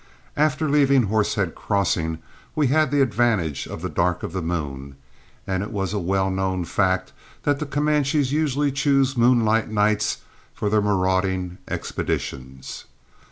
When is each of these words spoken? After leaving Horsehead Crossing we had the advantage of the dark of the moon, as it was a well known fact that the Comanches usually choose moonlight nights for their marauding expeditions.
After 0.35 0.67
leaving 0.67 1.03
Horsehead 1.03 1.53
Crossing 1.53 2.17
we 2.55 2.65
had 2.69 2.89
the 2.89 3.03
advantage 3.03 3.67
of 3.67 3.83
the 3.83 3.87
dark 3.89 4.23
of 4.23 4.33
the 4.33 4.41
moon, 4.41 4.95
as 5.45 5.61
it 5.61 5.69
was 5.71 5.93
a 5.93 5.99
well 5.99 6.31
known 6.31 6.65
fact 6.65 7.13
that 7.43 7.59
the 7.59 7.67
Comanches 7.67 8.31
usually 8.31 8.71
choose 8.71 9.15
moonlight 9.15 9.69
nights 9.69 10.21
for 10.55 10.71
their 10.71 10.81
marauding 10.81 11.59
expeditions. 11.67 12.85